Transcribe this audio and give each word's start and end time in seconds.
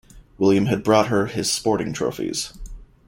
William 0.39 0.65
had 0.65 0.83
brought 0.83 1.09
her 1.09 1.27
his 1.27 1.51
sporting 1.53 1.93
trophies. 1.93 2.53